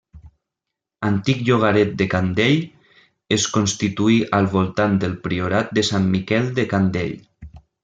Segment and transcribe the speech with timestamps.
[1.09, 2.63] Antic llogaret de Candell
[3.37, 7.17] es constituí al voltant del priorat de Sant Miquel de Candell.